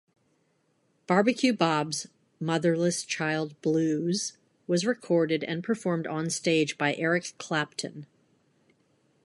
[1.05, 2.07] Barbecue Bob's
[2.39, 4.35] "Motherless Child Blues"
[4.65, 8.07] was recorded and performed on stage by Eric Clapton.